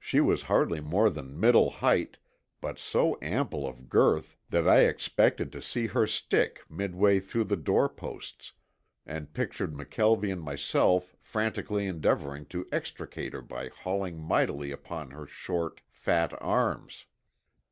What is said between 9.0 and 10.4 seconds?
and pictured McKelvie